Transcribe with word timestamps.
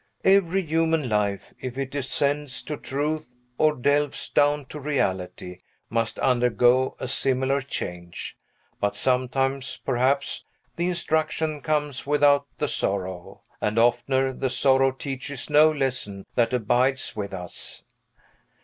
Every 0.25 0.63
human 0.63 1.07
life, 1.09 1.53
if 1.61 1.77
it 1.77 1.93
ascends 1.93 2.63
to 2.63 2.75
truth 2.75 3.35
or 3.59 3.75
delves 3.75 4.29
down 4.29 4.65
to 4.69 4.79
reality, 4.79 5.59
must 5.91 6.17
undergo 6.17 6.95
a 6.99 7.07
similar 7.07 7.61
change; 7.61 8.35
but 8.79 8.95
sometimes, 8.95 9.77
perhaps, 9.77 10.43
the 10.75 10.87
instruction 10.89 11.61
comes 11.61 12.07
without 12.07 12.47
the 12.57 12.67
sorrow; 12.67 13.43
and 13.61 13.77
oftener 13.77 14.33
the 14.33 14.49
sorrow 14.49 14.91
teaches 14.91 15.51
no 15.51 15.71
lesson 15.71 16.25
that 16.33 16.51
abides 16.51 17.15
with 17.15 17.31
us. 17.31 17.83